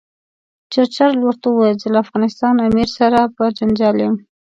[0.71, 4.15] چرچل ورته وویل زه له افغانستان امیر سره په جنجال یم.